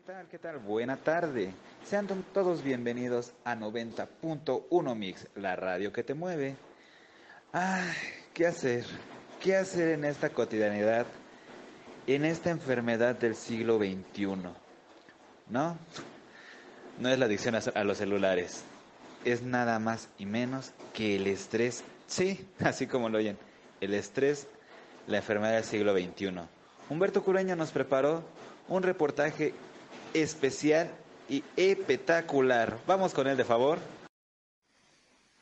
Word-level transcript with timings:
¿Qué 0.00 0.12
tal? 0.12 0.28
¿Qué 0.28 0.38
tal? 0.38 0.58
Buena 0.58 0.96
tarde. 0.96 1.52
Sean 1.84 2.06
todos 2.32 2.62
bienvenidos 2.62 3.34
a 3.44 3.54
90.1 3.54 4.96
Mix, 4.96 5.28
la 5.34 5.56
radio 5.56 5.92
que 5.92 6.02
te 6.02 6.14
mueve. 6.14 6.56
Ay, 7.52 7.92
¿qué 8.32 8.46
hacer? 8.46 8.86
¿Qué 9.42 9.56
hacer 9.56 9.90
en 9.90 10.06
esta 10.06 10.30
cotidianidad? 10.30 11.04
En 12.06 12.24
esta 12.24 12.48
enfermedad 12.48 13.14
del 13.16 13.34
siglo 13.36 13.76
XXI. 13.76 14.26
¿No? 15.50 15.76
No 16.98 17.08
es 17.10 17.18
la 17.18 17.26
adicción 17.26 17.54
a 17.54 17.84
los 17.84 17.98
celulares 17.98 18.64
es 19.24 19.42
nada 19.42 19.78
más 19.78 20.08
y 20.18 20.24
menos 20.24 20.72
que 20.94 21.16
el 21.16 21.26
estrés. 21.26 21.84
Sí, 22.06 22.48
así 22.60 22.86
como 22.86 23.10
lo 23.10 23.18
oyen, 23.18 23.36
el 23.82 23.92
estrés, 23.92 24.46
la 25.06 25.18
enfermedad 25.18 25.54
del 25.54 25.64
siglo 25.64 25.92
XXI. 25.92 26.40
Humberto 26.88 27.22
Cureño 27.22 27.54
nos 27.54 27.70
preparó 27.70 28.22
un 28.68 28.82
reportaje 28.82 29.52
especial 30.14 30.90
y 31.28 31.44
espectacular. 31.56 32.78
Vamos 32.86 33.14
con 33.14 33.26
él, 33.26 33.36
de 33.36 33.44
favor. 33.44 33.78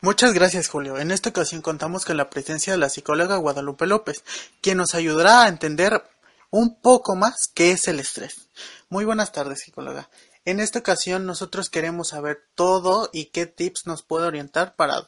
Muchas 0.01 0.33
gracias, 0.33 0.69
Julio. 0.69 0.97
En 0.97 1.11
esta 1.11 1.29
ocasión 1.29 1.61
contamos 1.61 2.05
con 2.05 2.15
la 2.15 2.29
presencia 2.29 2.71
de 2.71 2.79
la 2.79 2.89
psicóloga 2.89 3.35
Guadalupe 3.35 3.85
López, 3.85 4.23
quien 4.61 4.77
nos 4.77 4.95
ayudará 4.95 5.43
a 5.43 5.47
entender 5.49 6.03
un 6.51 6.79
poco 6.79 7.15
más 7.15 7.47
qué 7.53 7.71
es 7.71 7.87
el 7.87 7.99
estrés. 7.99 8.47
Muy 8.87 9.03
buenas 9.03 9.31
tardes, 9.31 9.59
psicóloga. 9.59 10.09
En 10.45 10.59
esta 10.59 10.79
ocasión 10.79 11.25
nosotros 11.25 11.69
queremos 11.69 12.09
saber 12.09 12.39
todo 12.55 13.09
y 13.11 13.25
qué 13.25 13.45
tips 13.45 13.87
nos 13.87 14.03
puede 14.03 14.27
orientar 14.27 14.75
para 14.75 15.05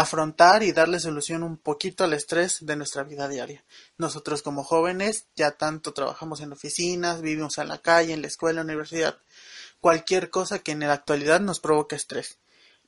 afrontar 0.00 0.62
y 0.62 0.72
darle 0.72 1.00
solución 1.00 1.42
un 1.42 1.56
poquito 1.56 2.04
al 2.04 2.12
estrés 2.12 2.58
de 2.60 2.76
nuestra 2.76 3.02
vida 3.02 3.28
diaria. 3.28 3.64
Nosotros 3.96 4.42
como 4.42 4.64
jóvenes 4.64 5.26
ya 5.34 5.52
tanto 5.52 5.92
trabajamos 5.92 6.40
en 6.40 6.52
oficinas, 6.52 7.22
vivimos 7.22 7.58
en 7.58 7.68
la 7.68 7.78
calle, 7.78 8.12
en 8.12 8.22
la 8.22 8.28
escuela, 8.28 8.60
en 8.60 8.66
la 8.66 8.72
universidad, 8.72 9.18
cualquier 9.80 10.30
cosa 10.30 10.60
que 10.60 10.72
en 10.72 10.80
la 10.80 10.92
actualidad 10.92 11.40
nos 11.40 11.60
provoque 11.60 11.96
estrés. 11.96 12.38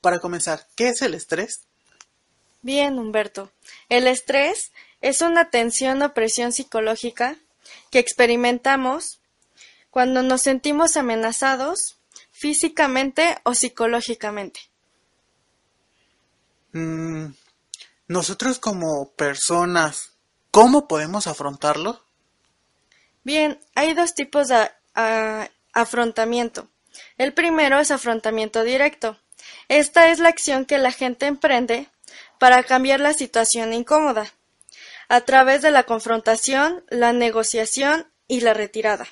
Para 0.00 0.20
comenzar, 0.20 0.66
¿qué 0.76 0.88
es 0.88 1.02
el 1.02 1.14
estrés? 1.14 1.62
Bien, 2.62 2.98
Humberto. 2.98 3.50
El 3.88 4.06
estrés 4.06 4.72
es 5.00 5.22
una 5.22 5.50
tensión 5.50 6.02
o 6.02 6.14
presión 6.14 6.52
psicológica 6.52 7.36
que 7.90 7.98
experimentamos 7.98 9.20
cuando 9.90 10.22
nos 10.22 10.42
sentimos 10.42 10.96
amenazados 10.96 11.98
físicamente 12.30 13.36
o 13.44 13.54
psicológicamente. 13.54 14.69
Mm, 16.72 17.32
nosotros 18.08 18.58
como 18.58 19.12
personas, 19.12 20.12
¿cómo 20.50 20.88
podemos 20.88 21.26
afrontarlo? 21.26 22.02
Bien, 23.22 23.60
hay 23.74 23.94
dos 23.94 24.14
tipos 24.14 24.48
de 24.48 24.70
afrontamiento. 25.72 26.68
El 27.18 27.32
primero 27.32 27.78
es 27.78 27.90
afrontamiento 27.90 28.62
directo. 28.64 29.18
Esta 29.68 30.10
es 30.10 30.18
la 30.18 30.28
acción 30.28 30.64
que 30.64 30.78
la 30.78 30.92
gente 30.92 31.26
emprende 31.26 31.88
para 32.38 32.62
cambiar 32.62 33.00
la 33.00 33.14
situación 33.14 33.72
incómoda, 33.72 34.32
a 35.08 35.20
través 35.22 35.62
de 35.62 35.70
la 35.70 35.84
confrontación, 35.84 36.84
la 36.88 37.12
negociación 37.12 38.06
y 38.26 38.40
la 38.40 38.54
retirada. 38.54 39.06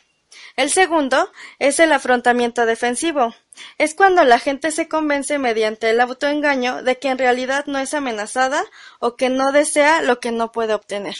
El 0.56 0.70
segundo 0.70 1.30
es 1.58 1.80
el 1.80 1.92
afrontamiento 1.92 2.66
defensivo. 2.66 3.34
Es 3.78 3.94
cuando 3.94 4.24
la 4.24 4.38
gente 4.38 4.70
se 4.70 4.88
convence 4.88 5.38
mediante 5.38 5.90
el 5.90 6.00
autoengaño 6.00 6.82
de 6.82 6.98
que 6.98 7.08
en 7.08 7.18
realidad 7.18 7.66
no 7.66 7.78
es 7.78 7.94
amenazada 7.94 8.64
o 8.98 9.16
que 9.16 9.28
no 9.28 9.52
desea 9.52 10.02
lo 10.02 10.20
que 10.20 10.32
no 10.32 10.52
puede 10.52 10.74
obtener. 10.74 11.16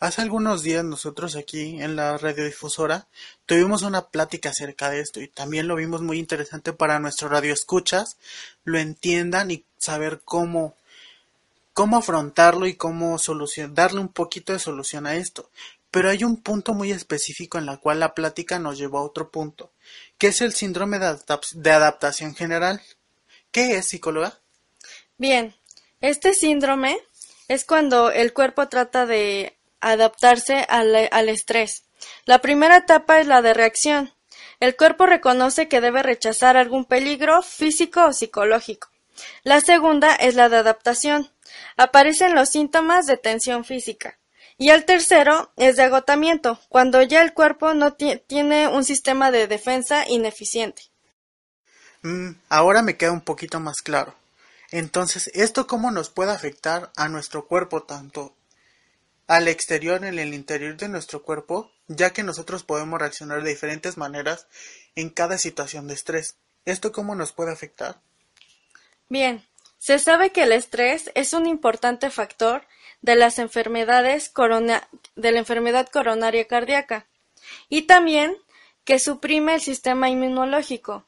Hace 0.00 0.22
algunos 0.22 0.62
días 0.62 0.84
nosotros 0.84 1.36
aquí 1.36 1.80
en 1.80 1.96
la 1.96 2.18
radiodifusora 2.18 3.06
tuvimos 3.46 3.82
una 3.82 4.08
plática 4.08 4.50
acerca 4.50 4.90
de 4.90 5.00
esto 5.00 5.20
y 5.20 5.28
también 5.28 5.66
lo 5.66 5.76
vimos 5.76 6.02
muy 6.02 6.18
interesante 6.18 6.72
para 6.72 6.98
nuestro 6.98 7.28
radio 7.28 7.54
escuchas, 7.54 8.18
lo 8.64 8.78
entiendan 8.78 9.50
y 9.50 9.64
saber 9.78 10.20
cómo 10.24 10.74
cómo 11.74 11.98
afrontarlo 11.98 12.66
y 12.66 12.74
cómo 12.74 13.16
darle 13.70 14.00
un 14.00 14.08
poquito 14.08 14.52
de 14.52 14.58
solución 14.58 15.06
a 15.06 15.16
esto. 15.16 15.50
Pero 15.94 16.10
hay 16.10 16.24
un 16.24 16.42
punto 16.42 16.74
muy 16.74 16.90
específico 16.90 17.56
en 17.56 17.66
la 17.66 17.76
cual 17.76 18.00
la 18.00 18.14
plática 18.14 18.58
nos 18.58 18.76
llevó 18.76 18.98
a 18.98 19.04
otro 19.04 19.30
punto, 19.30 19.70
que 20.18 20.26
es 20.26 20.40
el 20.40 20.52
síndrome 20.52 20.98
de, 20.98 21.70
adaptación 21.70 22.34
general. 22.34 22.82
¿Qué 23.52 23.76
es, 23.76 23.86
psicóloga? 23.86 24.40
Bien, 25.18 25.54
este 26.00 26.34
síndrome 26.34 26.98
es 27.46 27.64
cuando 27.64 28.10
el 28.10 28.32
cuerpo 28.32 28.66
trata 28.66 29.06
de 29.06 29.56
adaptarse 29.80 30.66
al, 30.68 31.08
al 31.12 31.28
estrés. 31.28 31.84
La 32.24 32.40
primera 32.40 32.78
etapa 32.78 33.20
es 33.20 33.28
la 33.28 33.40
de 33.40 33.54
reacción. 33.54 34.12
El 34.58 34.74
cuerpo 34.74 35.06
reconoce 35.06 35.68
que 35.68 35.80
debe 35.80 36.02
rechazar 36.02 36.56
algún 36.56 36.86
peligro 36.86 37.40
físico 37.40 38.06
o 38.06 38.12
psicológico. 38.12 38.88
La 39.44 39.60
segunda 39.60 40.12
es 40.16 40.34
la 40.34 40.48
de 40.48 40.56
adaptación. 40.56 41.30
Aparecen 41.76 42.34
los 42.34 42.48
síntomas 42.48 43.06
de 43.06 43.16
tensión 43.16 43.64
física. 43.64 44.18
Y 44.56 44.70
el 44.70 44.84
tercero 44.84 45.52
es 45.56 45.76
de 45.76 45.82
agotamiento, 45.82 46.60
cuando 46.68 47.02
ya 47.02 47.22
el 47.22 47.34
cuerpo 47.34 47.74
no 47.74 47.94
tiene 47.94 48.68
un 48.68 48.84
sistema 48.84 49.30
de 49.30 49.48
defensa 49.48 50.08
ineficiente. 50.08 50.82
Mm, 52.02 52.32
ahora 52.48 52.82
me 52.82 52.96
queda 52.96 53.12
un 53.12 53.22
poquito 53.22 53.58
más 53.60 53.82
claro. 53.82 54.14
Entonces, 54.70 55.30
¿esto 55.34 55.66
cómo 55.66 55.90
nos 55.90 56.10
puede 56.10 56.32
afectar 56.32 56.92
a 56.96 57.08
nuestro 57.08 57.46
cuerpo 57.46 57.82
tanto 57.82 58.34
al 59.26 59.48
exterior 59.48 60.04
en 60.04 60.18
el 60.18 60.34
interior 60.34 60.76
de 60.76 60.88
nuestro 60.88 61.22
cuerpo, 61.22 61.70
ya 61.88 62.12
que 62.12 62.22
nosotros 62.22 62.62
podemos 62.62 63.00
reaccionar 63.00 63.42
de 63.42 63.50
diferentes 63.50 63.96
maneras 63.96 64.46
en 64.94 65.10
cada 65.10 65.38
situación 65.38 65.88
de 65.88 65.94
estrés? 65.94 66.36
¿Esto 66.64 66.92
cómo 66.92 67.14
nos 67.14 67.32
puede 67.32 67.52
afectar? 67.52 68.00
Bien, 69.08 69.44
se 69.78 69.98
sabe 69.98 70.30
que 70.30 70.42
el 70.42 70.52
estrés 70.52 71.10
es 71.14 71.32
un 71.34 71.46
importante 71.46 72.10
factor 72.10 72.66
de 73.04 73.16
las 73.16 73.38
enfermedades 73.38 74.32
de 74.32 75.32
la 75.32 75.38
enfermedad 75.38 75.86
coronaria 75.92 76.46
cardíaca 76.46 77.06
y 77.68 77.82
también 77.82 78.34
que 78.84 78.98
suprime 78.98 79.56
el 79.56 79.60
sistema 79.60 80.08
inmunológico. 80.08 81.04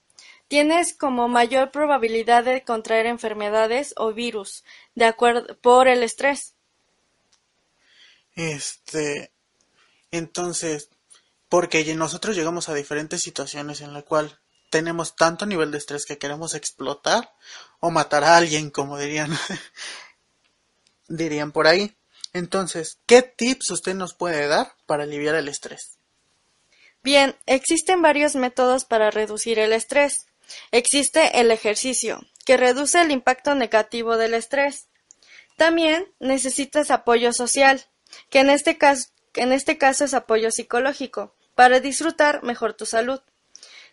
Tienes 0.47 0.93
como 0.93 1.27
mayor 1.29 1.71
probabilidad 1.71 2.45
de 2.45 2.63
contraer 2.65 3.07
enfermedades 3.07 3.95
o 3.97 4.13
virus 4.13 4.63
de 4.95 5.07
acuerdo 5.07 5.57
por 5.63 5.89
el 5.89 6.03
estrés. 6.03 6.53
Este, 8.35 9.33
entonces, 10.11 10.91
porque 11.49 11.95
nosotros 11.95 12.37
llegamos 12.37 12.69
a 12.69 12.75
diferentes 12.75 13.23
situaciones 13.23 13.81
en 13.81 13.95
la 13.95 14.03
cual 14.03 14.39
tenemos 14.69 15.17
tanto 15.17 15.47
nivel 15.47 15.71
de 15.71 15.79
estrés 15.79 16.05
que 16.05 16.19
queremos 16.19 16.55
explotar 16.55 17.35
o 17.81 17.91
matar 17.91 18.23
a 18.23 18.37
alguien, 18.37 18.69
como 18.69 18.99
dirían 18.99 19.31
dirían 21.09 21.53
por 21.53 21.67
ahí. 21.67 21.97
Entonces, 22.33 22.99
¿qué 23.07 23.23
tips 23.23 23.71
usted 23.71 23.95
nos 23.95 24.15
puede 24.15 24.47
dar 24.47 24.75
para 24.87 25.05
aliviar 25.05 25.35
el 25.35 25.49
estrés? 25.49 25.99
Bien, 27.03 27.37
existen 27.47 28.03
varios 28.03 28.35
métodos 28.35 28.85
para 28.85 29.11
reducir 29.11 29.59
el 29.59 29.73
estrés. 29.73 30.27
Existe 30.71 31.41
el 31.41 31.51
ejercicio, 31.51 32.21
que 32.45 32.57
reduce 32.57 33.01
el 33.01 33.11
impacto 33.11 33.55
negativo 33.55 34.17
del 34.17 34.35
estrés. 34.35 34.89
También 35.57 36.07
necesitas 36.19 36.91
apoyo 36.91 37.33
social, 37.33 37.87
que 38.29 38.41
en 38.41 38.51
este 38.51 38.77
caso, 38.77 39.09
en 39.35 39.53
este 39.53 39.79
caso 39.79 40.05
es 40.05 40.15
apoyo 40.15 40.51
psicológico, 40.51 41.35
para 41.55 41.81
disfrutar 41.81 42.43
mejor 42.43 42.75
tu 42.75 42.87
salud. 42.87 43.21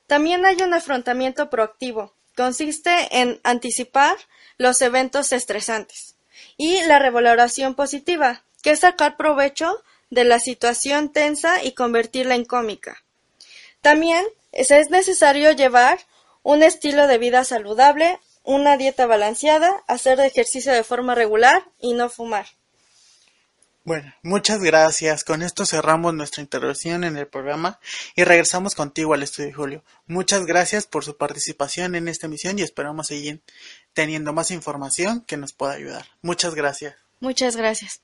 También 0.07 0.45
hay 0.45 0.57
un 0.62 0.74
afrontamiento 0.74 1.50
proactivo, 1.50 2.13
consiste 2.36 3.07
en 3.12 3.39
anticipar 3.44 4.18
los 4.57 4.81
eventos 4.81 5.31
estresantes 5.31 6.12
y 6.57 6.81
la 6.83 7.00
revaloración 7.00 7.75
positiva, 7.75 8.44
que 8.61 8.71
es 8.71 8.81
sacar 8.81 9.17
provecho 9.17 9.83
de 10.09 10.23
la 10.23 10.39
situación 10.39 11.09
tensa 11.09 11.63
y 11.63 11.73
convertirla 11.73 12.35
en 12.35 12.45
cómica. 12.45 13.03
También 13.81 14.25
es 14.51 14.89
necesario 14.89 15.51
llevar 15.51 16.00
un 16.44 16.63
estilo 16.63 17.07
de 17.07 17.17
vida 17.17 17.44
saludable 17.44 18.19
una 18.44 18.77
dieta 18.77 19.05
balanceada, 19.05 19.83
hacer 19.88 20.19
ejercicio 20.19 20.73
de 20.73 20.83
forma 20.83 21.15
regular 21.15 21.63
y 21.79 21.94
no 21.94 22.09
fumar. 22.09 22.45
Bueno, 23.85 24.13
muchas 24.24 24.62
gracias. 24.62 25.25
Con 25.25 25.41
esto 25.41 25.65
cerramos 25.65 26.13
nuestra 26.13 26.41
intervención 26.41 27.03
en 27.03 27.18
el 27.18 27.27
programa 27.27 27.80
y 28.15 28.24
regresamos 28.24 28.75
contigo 28.75 29.13
al 29.13 29.24
estudio 29.24 29.53
Julio. 29.53 29.83
Muchas 30.07 30.45
gracias 30.45 30.88
por 30.88 31.03
su 31.03 31.18
participación 31.18 31.95
en 31.95 32.07
esta 32.07 32.27
emisión 32.27 32.57
y 32.57 32.62
esperamos 32.62 33.07
seguir 33.07 33.41
teniendo 33.94 34.31
más 34.31 34.51
información 34.51 35.21
que 35.21 35.35
nos 35.35 35.51
pueda 35.51 35.74
ayudar. 35.74 36.06
Muchas 36.21 36.56
gracias. 36.56 36.95
Muchas 37.19 37.57
gracias. 37.57 38.01